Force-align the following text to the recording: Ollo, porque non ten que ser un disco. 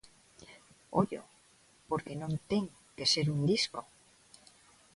Ollo, 1.01 1.21
porque 1.89 2.13
non 2.21 2.31
ten 2.51 2.65
que 2.95 3.05
ser 3.13 3.25
un 3.35 3.39
disco. 3.51 3.79